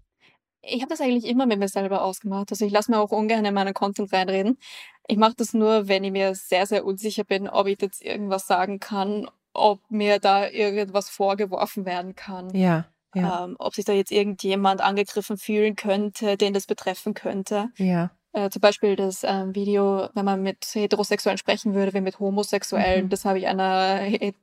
[0.69, 2.51] Ich habe das eigentlich immer mit mir selber ausgemacht.
[2.51, 4.59] Also ich lasse mir auch ungern in meinen Content reinreden.
[5.07, 8.47] Ich mache das nur, wenn ich mir sehr, sehr unsicher bin, ob ich jetzt irgendwas
[8.47, 12.51] sagen kann, ob mir da irgendwas vorgeworfen werden kann.
[12.55, 17.71] Ja, ja, Ähm, ob sich da jetzt irgendjemand angegriffen fühlen könnte, den das betreffen könnte.
[17.77, 18.11] ja.
[18.33, 23.07] Äh, zum Beispiel das ähm, Video, wenn man mit Heterosexuellen sprechen würde, wie mit Homosexuellen,
[23.07, 23.09] Mhm.
[23.09, 23.65] das habe ich einer,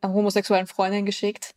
[0.01, 1.51] einer homosexuellen Freundin geschickt.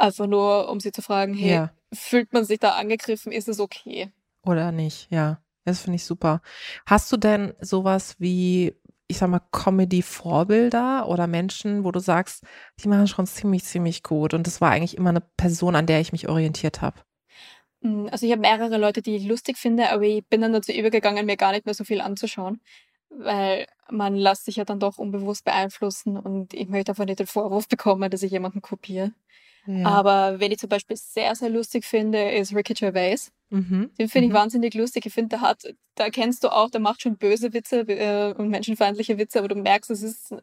[0.00, 1.70] Einfach nur, um sie zu fragen, hey, Ja.
[1.92, 4.12] fühlt man sich da angegriffen, ist es okay?
[4.44, 5.42] Oder nicht, ja.
[5.64, 6.40] Das finde ich super.
[6.86, 8.74] Hast du denn sowas wie,
[9.08, 12.44] ich sag mal, Comedy-Vorbilder oder Menschen, wo du sagst,
[12.80, 16.00] die machen schon ziemlich, ziemlich gut und das war eigentlich immer eine Person, an der
[16.00, 17.00] ich mich orientiert habe?
[17.80, 20.72] Mm, Also ich habe mehrere Leute, die ich lustig finde, aber ich bin dann dazu
[20.72, 22.60] übergegangen, mir gar nicht mehr so viel anzuschauen.
[23.14, 27.28] weil man lässt sich ja dann doch unbewusst beeinflussen und ich möchte einfach nicht den
[27.28, 29.12] Vorwurf bekommen, dass ich jemanden kopiere.
[29.66, 29.86] Ja.
[29.86, 33.30] Aber wenn ich zum Beispiel sehr, sehr lustig finde, ist Ricky Gervais.
[33.50, 33.90] Mhm.
[33.98, 34.36] Den finde ich mhm.
[34.36, 35.06] wahnsinnig lustig.
[35.06, 35.64] Ich finde, der hat,
[35.96, 39.56] da kennst du auch, der macht schon böse Witze äh, und menschenfeindliche Witze, aber du
[39.56, 40.34] merkst, es ist,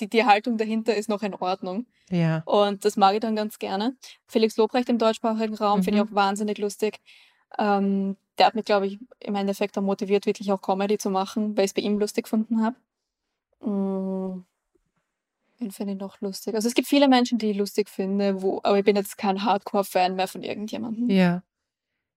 [0.00, 1.86] die, die Haltung dahinter ist noch in Ordnung.
[2.10, 2.42] Ja.
[2.46, 3.96] Und das mag ich dann ganz gerne.
[4.26, 5.84] Felix Lobrecht im deutschsprachigen Raum mhm.
[5.84, 6.98] finde ich auch wahnsinnig lustig.
[7.58, 11.56] Ähm, der hat mich, glaube ich, im Endeffekt auch motiviert, wirklich auch Comedy zu machen,
[11.56, 12.76] weil ich es bei ihm lustig gefunden habe.
[13.60, 14.44] Mhm.
[15.60, 16.54] Den finde ich noch lustig.
[16.54, 19.42] Also es gibt viele Menschen, die ich lustig finde, wo, aber ich bin jetzt kein
[19.42, 21.10] Hardcore-Fan mehr von irgendjemandem.
[21.10, 21.42] Ja.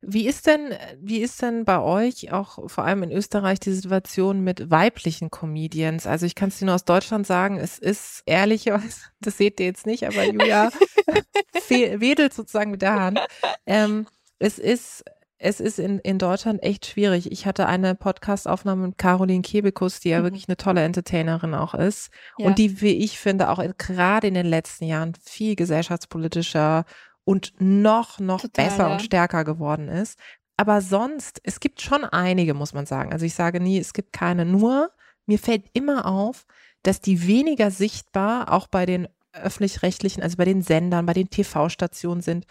[0.02, 4.42] Wie ist denn, wie ist denn bei euch auch vor allem in Österreich die Situation
[4.42, 6.08] mit weiblichen Comedians?
[6.08, 9.66] Also ich kann es dir nur aus Deutschland sagen, es ist ehrlicherweise, das seht ihr
[9.66, 10.70] jetzt nicht, aber Julia
[11.70, 13.20] wedelt sozusagen mit der Hand.
[13.66, 14.08] Ähm,
[14.40, 15.04] es ist
[15.42, 17.32] es ist in, in Deutschland echt schwierig.
[17.32, 20.24] Ich hatte eine Podcast-Aufnahme mit Caroline Kebekus, die ja mhm.
[20.26, 22.12] wirklich eine tolle Entertainerin auch ist.
[22.38, 22.48] Ja.
[22.48, 26.84] Und die, wie ich finde, auch gerade in den letzten Jahren viel gesellschaftspolitischer
[27.24, 28.94] und noch, noch Total, besser ja.
[28.94, 30.20] und stärker geworden ist.
[30.58, 33.14] Aber sonst, es gibt schon einige, muss man sagen.
[33.14, 34.44] Also ich sage nie, es gibt keine.
[34.44, 34.92] Nur,
[35.26, 36.46] mir fällt immer auf,
[36.84, 42.22] dass die weniger sichtbar auch bei den öffentlich-rechtlichen, also bei den Sendern, bei den TV-Stationen
[42.22, 42.46] sind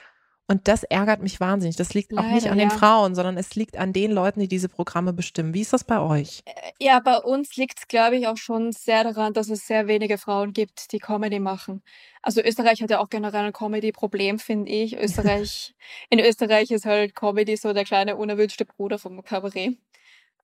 [0.50, 1.76] und das ärgert mich wahnsinnig.
[1.76, 2.64] Das liegt Leider, auch nicht an ja.
[2.64, 5.52] den Frauen, sondern es liegt an den Leuten, die diese Programme bestimmen.
[5.52, 6.42] Wie ist das bei euch?
[6.46, 9.87] Äh, ja, bei uns liegt es, glaube ich, auch schon sehr daran, dass es sehr
[9.88, 11.82] wenige Frauen gibt, die Comedy machen.
[12.22, 14.96] Also Österreich hat ja auch generell ein Comedy-Problem, finde ich.
[14.96, 15.74] Österreich,
[16.11, 19.76] in Österreich ist halt Comedy so der kleine unerwünschte Bruder vom Kabarett.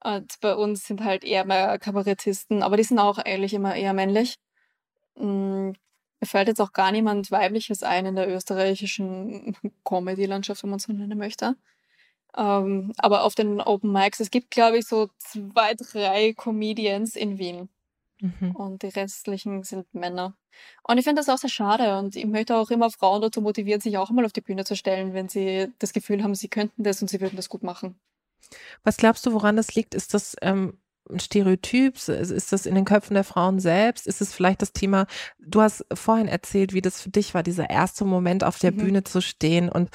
[0.04, 3.94] Und bei uns sind halt eher mehr Kabarettisten, aber die sind auch eigentlich immer eher
[3.94, 4.36] männlich.
[5.16, 5.72] Mm,
[6.24, 10.92] mir fällt jetzt auch gar niemand Weibliches ein in der österreichischen Comedy-Landschaft, wenn man so
[10.92, 11.54] nennen möchte.
[12.37, 17.38] Ähm, aber auf den Open Mics, es gibt, glaube ich, so zwei, drei Comedians in
[17.38, 17.68] Wien.
[18.20, 18.56] Mhm.
[18.56, 20.34] Und die restlichen sind Männer.
[20.82, 21.98] Und ich finde das auch sehr schade.
[21.98, 24.76] Und ich möchte auch immer Frauen dazu motivieren, sich auch mal auf die Bühne zu
[24.76, 28.00] stellen, wenn sie das Gefühl haben, sie könnten das und sie würden das gut machen.
[28.82, 29.94] Was glaubst du, woran das liegt?
[29.94, 30.78] Ist das ähm,
[31.10, 31.96] ein Stereotyp?
[31.96, 34.06] Ist das in den Köpfen der Frauen selbst?
[34.06, 35.06] Ist es vielleicht das Thema,
[35.38, 38.76] du hast vorhin erzählt, wie das für dich war, dieser erste Moment auf der mhm.
[38.76, 39.90] Bühne zu stehen und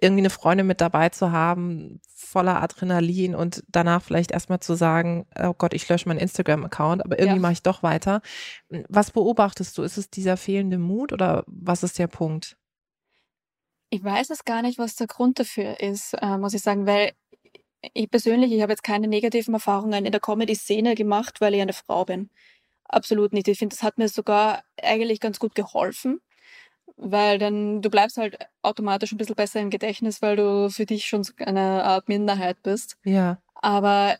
[0.00, 5.26] irgendwie eine Freundin mit dabei zu haben, voller Adrenalin und danach vielleicht erstmal zu sagen,
[5.40, 7.42] oh Gott, ich lösche meinen Instagram-Account, aber irgendwie ja.
[7.42, 8.22] mache ich doch weiter.
[8.88, 9.82] Was beobachtest du?
[9.82, 12.56] Ist es dieser fehlende Mut oder was ist der Punkt?
[13.90, 17.12] Ich weiß es gar nicht, was der Grund dafür ist, äh, muss ich sagen, weil
[17.92, 21.72] ich persönlich, ich habe jetzt keine negativen Erfahrungen in der Comedy-Szene gemacht, weil ich eine
[21.72, 22.30] Frau bin.
[22.84, 23.48] Absolut nicht.
[23.48, 26.20] Ich finde, das hat mir sogar eigentlich ganz gut geholfen,
[26.96, 31.06] weil dann du bleibst halt automatisch ein bisschen besser im Gedächtnis, weil du für dich
[31.06, 32.96] schon eine Art Minderheit bist.
[33.04, 33.38] Ja.
[33.54, 34.18] Aber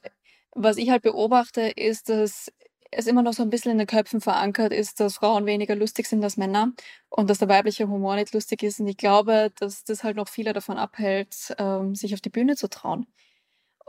[0.53, 2.51] was ich halt beobachte, ist, dass
[2.97, 6.07] es immer noch so ein bisschen in den Köpfen verankert ist, dass Frauen weniger lustig
[6.07, 6.73] sind als Männer
[7.11, 8.81] und dass der weibliche Humor nicht lustig ist.
[8.81, 12.57] Und ich glaube, dass das halt noch viele davon abhält, ähm, sich auf die Bühne
[12.57, 13.07] zu trauen.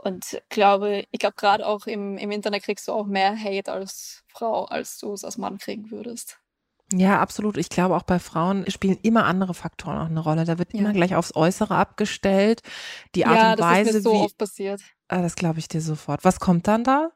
[0.06, 4.22] Und glaube, ich glaube, gerade auch im, im Internet kriegst du auch mehr Hate als
[4.28, 6.38] Frau, als du es als Mann kriegen würdest.
[6.92, 7.56] Ja, absolut.
[7.56, 10.44] Ich glaube, auch bei Frauen spielen immer andere Faktoren auch eine Rolle.
[10.44, 10.80] Da wird ja.
[10.80, 12.62] immer gleich aufs Äußere abgestellt.
[13.16, 14.82] Die Art ja, und Weise, das ist mir so wie, oft passiert.
[15.08, 16.24] Ah, das glaube ich dir sofort.
[16.24, 17.10] Was kommt dann da?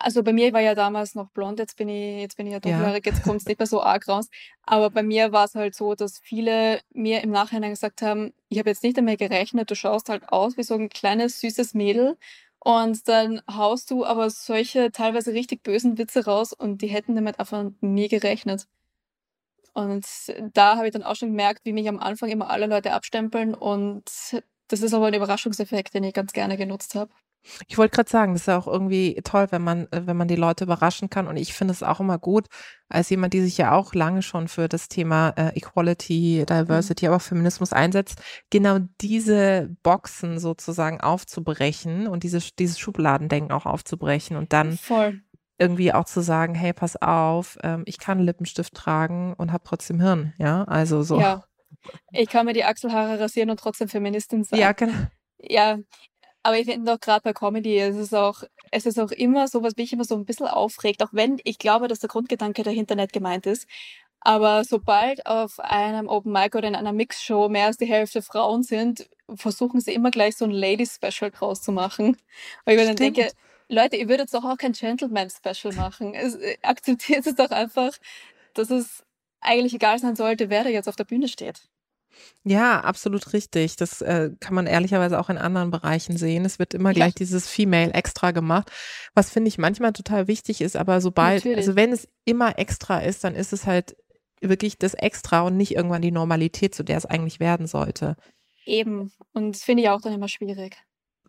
[0.00, 2.60] Also bei mir war ja damals noch blond, jetzt bin ich, jetzt bin ich ja
[2.60, 3.12] dunkelhaarig, ja.
[3.12, 4.28] jetzt kommt es nicht mehr so arg raus.
[4.62, 8.58] Aber bei mir war es halt so, dass viele mir im Nachhinein gesagt haben, ich
[8.58, 12.16] habe jetzt nicht einmal gerechnet, du schaust halt aus wie so ein kleines, süßes Mädel.
[12.60, 17.40] Und dann haust du aber solche teilweise richtig bösen Witze raus und die hätten damit
[17.40, 18.66] einfach nie gerechnet.
[19.74, 20.06] Und
[20.54, 23.54] da habe ich dann auch schon gemerkt, wie mich am Anfang immer alle Leute abstempeln
[23.54, 24.04] und
[24.68, 27.10] das ist aber ein Überraschungseffekt, den ich ganz gerne genutzt habe.
[27.66, 30.28] Ich wollte gerade sagen, das ist ja auch irgendwie toll, wenn man, äh, wenn man
[30.28, 31.26] die Leute überraschen kann.
[31.26, 32.46] Und ich finde es auch immer gut,
[32.88, 37.08] als jemand, die sich ja auch lange schon für das Thema äh, Equality, Diversity, mhm.
[37.08, 44.36] aber auch Feminismus einsetzt, genau diese Boxen sozusagen aufzubrechen und diese, dieses Schubladendenken auch aufzubrechen
[44.36, 45.20] und dann Voll.
[45.58, 50.00] irgendwie auch zu sagen, hey, pass auf, ähm, ich kann Lippenstift tragen und habe trotzdem
[50.00, 51.20] Hirn, ja, also so.
[51.20, 51.44] Ja,
[52.12, 54.58] ich kann mir die Achselhaare rasieren und trotzdem Feministin sein.
[54.58, 54.94] Ja, genau.
[55.40, 55.78] Ja,
[56.48, 59.62] aber ich finde auch gerade bei Comedy, es ist auch, es ist auch immer so,
[59.62, 62.94] was mich immer so ein bisschen aufregt, auch wenn ich glaube, dass der Grundgedanke dahinter
[62.94, 63.68] nicht gemeint ist.
[64.20, 68.62] Aber sobald auf einem Open Mic oder in einer Mixshow mehr als die Hälfte Frauen
[68.62, 72.16] sind, versuchen sie immer gleich so ein Lady-Special draus zu machen.
[72.64, 73.30] Weil ich mir dann denke,
[73.68, 76.14] Leute, ihr würdet doch auch kein Gentleman-Special machen.
[76.14, 77.92] Es, äh, akzeptiert es doch einfach,
[78.54, 79.04] dass es
[79.42, 81.68] eigentlich egal sein sollte, wer da jetzt auf der Bühne steht.
[82.44, 83.76] Ja, absolut richtig.
[83.76, 86.44] Das äh, kann man ehrlicherweise auch in anderen Bereichen sehen.
[86.44, 86.94] Es wird immer Ja.
[86.94, 88.70] gleich dieses Female extra gemacht,
[89.14, 91.58] was finde ich manchmal total wichtig ist, aber sobald, Natürlich.
[91.58, 93.96] also wenn es immer extra ist, dann ist es halt
[94.40, 98.16] wirklich das Extra und nicht irgendwann die Normalität, zu der es eigentlich werden sollte.
[98.64, 99.12] Eben.
[99.32, 100.76] Und das finde ich auch dann immer schwierig.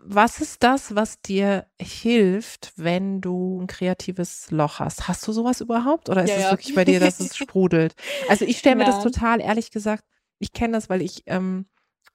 [0.01, 5.07] Was ist das, was dir hilft, wenn du ein kreatives Loch hast?
[5.07, 6.07] Hast du sowas überhaupt?
[6.09, 6.51] Oder ist Ja, es ja.
[6.51, 7.95] wirklich bei dir, dass es sprudelt?
[8.27, 9.03] Also ich stelle mir das Ja.
[9.03, 10.03] total, ehrlich gesagt,
[10.39, 11.67] ich kenne das, weil ich ähm,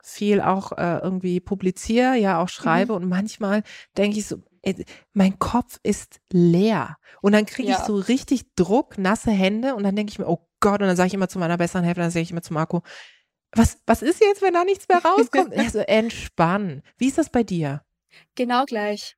[0.03, 3.03] viel auch äh, irgendwie publiziere, ja auch schreibe Mhm.
[3.05, 3.63] und manchmal
[3.97, 7.85] denke ich so, ey, mein Kopf ist leer und dann kriege ich Ja.
[7.85, 11.09] so richtig Druck, nasse Hände und dann denke ich mir, oh Gott, und dann sage
[11.09, 12.83] ich immer zu meiner besseren Hälfte, dann sage ich immer zu Marco,
[13.53, 15.53] was, was ist jetzt, wenn da nichts mehr rauskommt?
[15.53, 16.83] Er so, entspannen.
[16.99, 17.83] Wie ist das bei dir?
[18.35, 19.17] Genau gleich.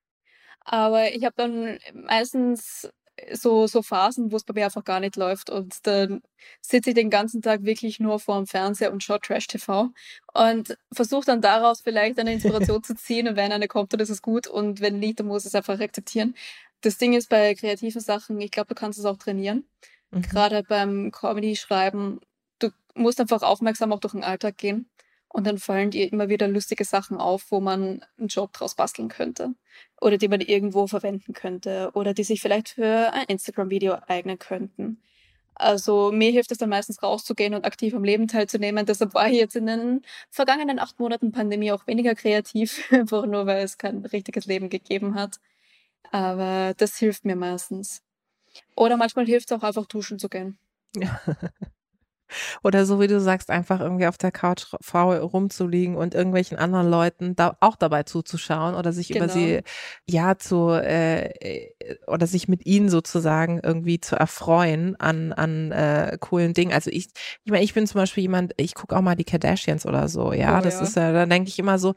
[0.61, 2.89] Aber ich habe dann meistens
[3.33, 5.51] so, so Phasen, wo es bei mir einfach gar nicht läuft.
[5.51, 6.23] Und dann
[6.61, 9.91] sitze ich den ganzen Tag wirklich nur vor dem Fernseher und schaue Trash-TV
[10.35, 13.29] und versuche dann daraus vielleicht eine Inspiration zu ziehen.
[13.29, 14.47] Und wenn eine kommt, dann ist es gut.
[14.47, 16.35] Und wenn nicht, dann muss ich es einfach akzeptieren.
[16.83, 19.65] Das Ding ist bei kreativen Sachen, ich glaube, du kannst es auch trainieren.
[20.11, 20.23] Mhm.
[20.23, 22.21] Gerade beim Comedy-Schreiben,
[22.59, 24.89] du musst einfach aufmerksam auch durch den Alltag gehen.
[25.29, 29.09] Und dann fallen dir immer wieder lustige Sachen auf, wo man einen Job draus basteln
[29.09, 29.55] könnte.
[30.01, 31.91] Oder die man irgendwo verwenden könnte.
[31.95, 35.03] Oder die sich vielleicht für ein Instagram-Video eignen könnten.
[35.59, 38.85] Also mir hilft es dann meistens rauszugehen und aktiv am Leben teilzunehmen.
[38.85, 43.47] Deshalb war ich jetzt in den vergangenen acht Monaten Pandemie auch weniger kreativ, einfach nur
[43.47, 45.41] weil es kein richtiges Leben gegeben hat.
[46.13, 48.03] Aber das hilft mir meistens.
[48.77, 50.59] Oder manchmal hilft es auch einfach duschen zu gehen.
[52.63, 56.89] Oder so wie du sagst, einfach irgendwie auf der Couch faul rumzuliegen und irgendwelchen anderen
[56.91, 59.33] Leuten da auch dabei zuzuschauen oder sich über Genau.
[59.33, 59.61] sie
[60.09, 66.17] ja zu äh, äh, oder sich mit ihnen sozusagen irgendwie zu erfreuen an an äh,
[66.21, 66.73] coolen Dingen.
[66.73, 67.09] Also ich
[67.45, 70.33] ich meine, ich bin zum Beispiel jemand, ich gucke auch mal die Kardashians oder so,
[70.33, 70.59] ja.
[70.59, 70.81] Oh das ja.
[70.83, 71.95] ist ja, da denke ich immer so,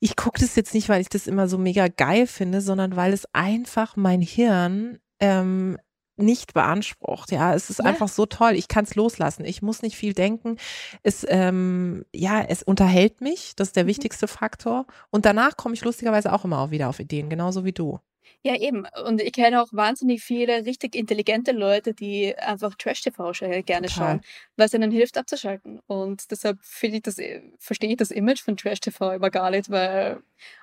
[0.00, 3.12] ich gucke das jetzt nicht, weil ich das immer so mega geil finde, sondern weil
[3.12, 5.78] es einfach mein Hirn ähm,
[6.18, 7.30] nicht beansprucht.
[7.32, 7.84] Ja, es ist Ja.
[7.86, 8.52] einfach so toll.
[8.52, 9.44] Ich kann es loslassen.
[9.44, 10.56] Ich muss nicht viel denken.
[11.02, 13.54] Es, ähm, ja, es unterhält mich.
[13.56, 13.88] Das ist der Mhm.
[13.88, 14.86] wichtigste Faktor.
[15.10, 17.98] Und danach komme ich lustigerweise auch immer auch wieder auf Ideen, genauso wie du.
[18.44, 18.86] Ja, eben.
[19.06, 23.32] Und ich kenne auch wahnsinnig viele richtig intelligente Leute, die einfach Trash-TV
[23.64, 23.88] gerne Total.
[23.88, 24.20] schauen,
[24.56, 25.80] weil es ihnen hilft abzuschalten.
[25.86, 29.70] Und deshalb finde ich das, äh, verstehe ich das Image von Trash-TV immer gar nicht,
[29.70, 30.20] weil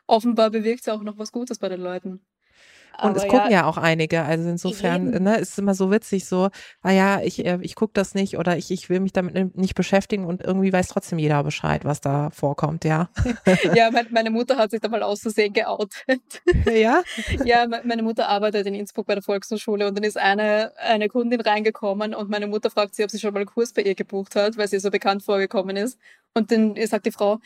[0.07, 2.21] offenbar bewirkt es auch noch was Gutes bei den Leuten.
[3.01, 4.23] Und es gucken ja auch einige.
[4.23, 6.49] Also insofern, ne, ist immer so witzig, so,
[6.81, 9.75] ah ja, ich, äh, ich gucke das nicht oder ich, ich will mich damit nicht
[9.75, 13.09] beschäftigen und irgendwie weiß trotzdem jeder Bescheid, was da vorkommt, ja.
[13.75, 16.21] ja, mein, meine Mutter hat sich da mal aus Versehen geoutet.
[16.71, 17.01] ja?
[17.45, 21.07] Ja, me- meine Mutter arbeitet in Innsbruck bei der Volkshochschule und dann ist eine, eine
[21.09, 23.95] Kundin reingekommen und meine Mutter fragt sie, ob sie schon mal einen Kurs bei ihr
[23.95, 25.99] gebucht hat, weil sie so bekannt vorgekommen ist.
[26.33, 27.39] Und dann sagt die Frau,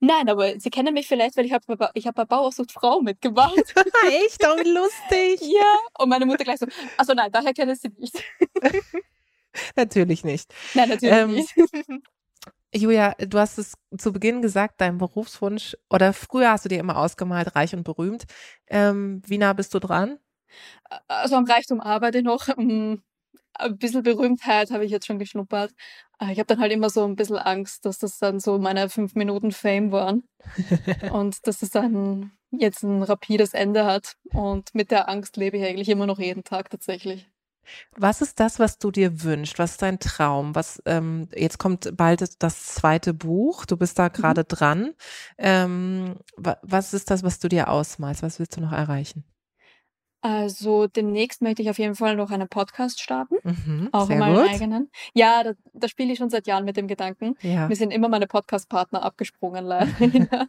[0.00, 2.72] nein, aber Sie kennen mich vielleicht, weil ich habe bei, ich hab bei Bauer sucht
[2.72, 3.54] Frau mitgemacht.
[4.08, 4.44] Echt?
[4.46, 5.40] Oh, lustig.
[5.40, 5.78] ja.
[5.98, 8.22] Und meine Mutter gleich so, also nein, daher kenne ich sie nicht.
[9.76, 10.52] Natürlich nicht.
[10.74, 11.54] nein, natürlich Ähm, nicht.
[12.74, 16.98] Julia, du hast es zu Beginn gesagt, dein Berufswunsch oder früher hast du dir immer
[16.98, 18.24] ausgemalt, reich und berühmt.
[18.66, 20.18] Ähm, wie nah bist du dran?
[21.08, 22.48] Also am Reichtum arbeite ich noch.
[23.54, 25.72] Ein bisschen Berühmtheit habe ich jetzt schon geschnuppert.
[26.20, 28.88] Äh, Ich habe dann halt immer so ein bisschen Angst, dass das dann so meine
[28.88, 30.24] fünf Minuten Fame waren
[31.12, 34.16] und dass es dann jetzt ein rapides Ende hat.
[34.32, 37.28] Und mit der Angst lebe ich eigentlich immer noch jeden Tag tatsächlich.
[37.96, 39.58] Was ist das, was du dir wünschst?
[39.58, 40.54] Was ist dein Traum?
[40.54, 43.66] Was ähm, jetzt kommt bald das zweite Buch.
[43.66, 44.94] Du bist da gerade dran.
[45.36, 48.22] Ähm, wa was ist das, was du dir ausmalst?
[48.22, 49.24] Was willst du noch erreichen?
[50.20, 54.48] Also demnächst möchte ich auf jeden Fall noch einen Podcast starten, Mhm, auch meinen gut.
[54.50, 54.90] eigenen.
[55.14, 57.36] Ja, da, da spiele ich schon seit Jahren mit dem Gedanken.
[57.40, 59.86] Ja, Mir sind immer meine Podcast-Partner abgesprungen, leider.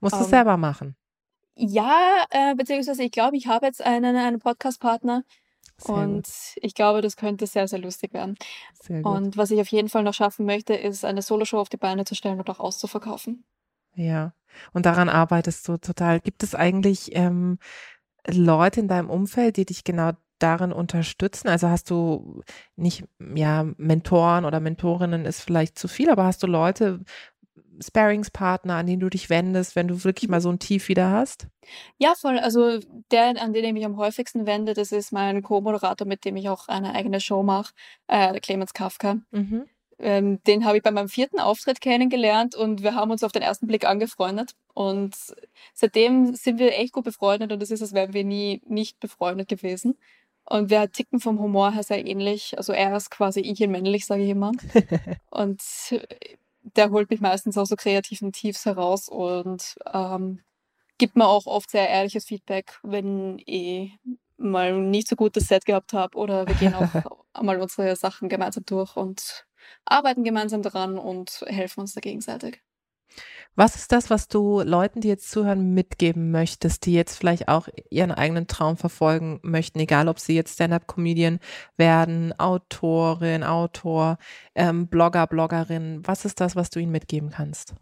[0.00, 0.96] musst du ähm, selber machen.
[1.56, 5.24] Ja, äh, beziehungsweise ich glaube, ich habe jetzt einen, einen Podcast-Partner
[5.84, 6.28] und gut.
[6.62, 8.36] ich glaube, das könnte sehr, sehr lustig werden.
[8.80, 9.12] Sehr gut.
[9.14, 12.04] Und was ich auf jeden Fall noch schaffen möchte, ist eine Soloshow auf die Beine
[12.06, 13.44] zu stellen und auch auszuverkaufen.
[13.94, 14.32] Ja,
[14.72, 16.20] und daran arbeitest du total.
[16.20, 17.58] Gibt es eigentlich ähm,
[18.28, 21.48] Leute in deinem Umfeld, die dich genau darin unterstützen?
[21.48, 22.42] Also hast du
[22.76, 27.00] nicht, ja, Mentoren oder Mentorinnen ist vielleicht zu viel, aber hast du Leute,
[27.82, 31.46] Sparingspartner, an denen du dich wendest, wenn du wirklich mal so ein Tief wieder hast?
[31.98, 32.38] Ja, voll.
[32.38, 32.78] Also
[33.10, 36.48] der, an den ich mich am häufigsten wende, das ist mein Co-Moderator, mit dem ich
[36.48, 37.74] auch eine eigene Show mache,
[38.06, 39.18] äh, der Clemens Kafka.
[39.30, 39.66] Mhm.
[39.98, 43.42] Ähm, den habe ich bei meinem vierten Auftritt kennengelernt und wir haben uns auf den
[43.42, 44.52] ersten Blick angefreundet.
[44.74, 45.16] Und
[45.74, 49.48] seitdem sind wir echt gut befreundet und es ist, als wären wir nie nicht befreundet
[49.48, 49.98] gewesen.
[50.44, 52.56] Und wir ticken vom Humor her sehr ähnlich.
[52.56, 54.52] Also er ist quasi ich in männlich, sage ich immer.
[55.30, 55.60] Und
[56.74, 60.40] der holt mich meistens aus so kreativen Tiefs heraus und ähm,
[60.98, 63.92] gibt mir auch oft sehr ehrliches Feedback, wenn ich
[64.36, 66.74] mal nicht so gutes Set gehabt habe oder wir gehen
[67.34, 69.45] auch mal unsere Sachen gemeinsam durch und
[69.84, 72.62] arbeiten gemeinsam daran und helfen uns da gegenseitig.
[73.54, 77.68] Was ist das, was du Leuten, die jetzt zuhören, mitgeben möchtest, die jetzt vielleicht auch
[77.88, 81.38] ihren eigenen Traum verfolgen möchten, egal ob sie jetzt Stand-up-Comedian
[81.78, 84.18] werden, Autorin, Autor,
[84.54, 86.02] ähm, Blogger, Bloggerin?
[86.04, 87.74] Was ist das, was du ihnen mitgeben kannst?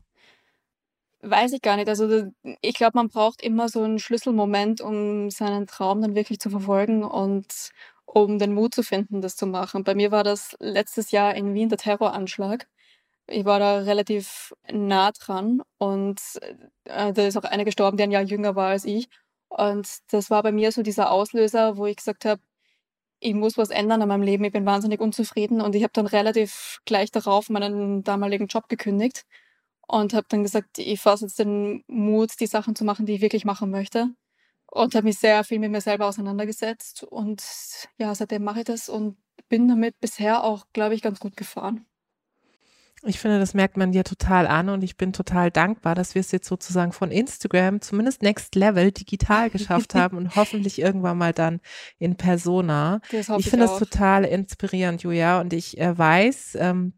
[1.22, 1.88] Weiß ich gar nicht.
[1.88, 6.50] Also ich glaube, man braucht immer so einen Schlüsselmoment, um seinen Traum dann wirklich zu
[6.50, 7.70] verfolgen und
[8.14, 9.84] um den Mut zu finden, das zu machen.
[9.84, 12.68] Bei mir war das letztes Jahr in Wien der Terroranschlag.
[13.26, 16.20] Ich war da relativ nah dran und
[16.84, 19.08] äh, da ist auch einer gestorben, der ein Jahr jünger war als ich.
[19.48, 22.40] Und das war bei mir so dieser Auslöser, wo ich gesagt habe,
[23.20, 24.44] ich muss was ändern an meinem Leben.
[24.44, 29.24] Ich bin wahnsinnig unzufrieden und ich habe dann relativ gleich darauf meinen damaligen Job gekündigt
[29.88, 33.22] und habe dann gesagt, ich fasse jetzt den Mut, die Sachen zu machen, die ich
[33.22, 34.10] wirklich machen möchte.
[34.74, 37.04] Und habe mich sehr viel mit mir selber auseinandergesetzt.
[37.04, 37.44] Und
[37.96, 39.16] ja, seitdem mache ich das und
[39.48, 41.86] bin damit bisher auch, glaube ich, ganz gut gefahren.
[43.06, 46.20] Ich finde, das merkt man dir total an und ich bin total dankbar, dass wir
[46.20, 51.32] es jetzt sozusagen von Instagram zumindest Next Level digital geschafft haben und hoffentlich irgendwann mal
[51.32, 51.60] dann
[51.98, 53.00] in Persona.
[53.12, 56.94] ich finde es total inspirierend, Julia, und ich äh, weiß, ähm,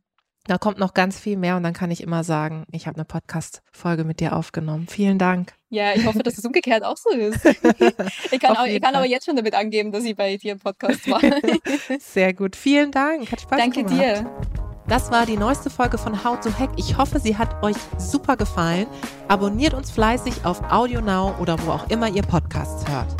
[0.47, 3.05] da kommt noch ganz viel mehr und dann kann ich immer sagen, ich habe eine
[3.05, 4.87] Podcast-Folge mit dir aufgenommen.
[4.89, 5.55] Vielen Dank.
[5.69, 7.45] Ja, ich hoffe, dass es umgekehrt auch so ist.
[8.31, 10.61] ich kann, auch, ich kann aber jetzt schon damit angeben, dass ich bei dir im
[10.61, 11.21] Podcast war.
[11.99, 12.55] Sehr gut.
[12.55, 13.31] Vielen Dank.
[13.33, 14.01] Hat Spaß Danke gemacht.
[14.01, 14.67] Danke dir.
[14.89, 16.71] Das war die neueste Folge von How to Hack.
[16.77, 18.87] Ich hoffe, sie hat euch super gefallen.
[19.27, 23.17] Abonniert uns fleißig auf AudioNow oder wo auch immer ihr Podcasts hört.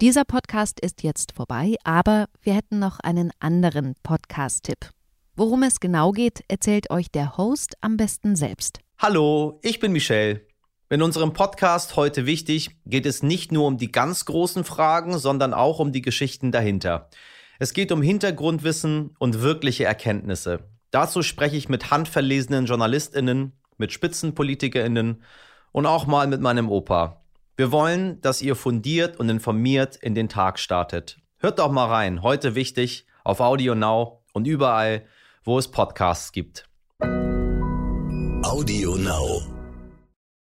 [0.00, 4.92] Dieser Podcast ist jetzt vorbei, aber wir hätten noch einen anderen Podcast-Tipp.
[5.38, 8.80] Worum es genau geht, erzählt euch der Host am besten selbst.
[8.98, 10.40] Hallo, ich bin Michelle.
[10.90, 15.54] In unserem Podcast heute wichtig geht es nicht nur um die ganz großen Fragen, sondern
[15.54, 17.08] auch um die Geschichten dahinter.
[17.60, 20.64] Es geht um Hintergrundwissen und wirkliche Erkenntnisse.
[20.90, 25.22] Dazu spreche ich mit handverlesenen JournalistInnen, mit SpitzenpolitikerInnen
[25.70, 27.22] und auch mal mit meinem Opa.
[27.56, 31.20] Wir wollen, dass ihr fundiert und informiert in den Tag startet.
[31.36, 35.04] Hört doch mal rein, heute wichtig, auf Audio Now und überall,
[35.48, 36.68] wo es Podcasts gibt.
[38.42, 39.57] Audio Now.